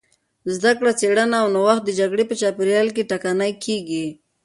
[0.55, 4.07] زدهکړه، څېړنه او نوښت د جګړې په چاپېریال کې ټکنۍ کېږي.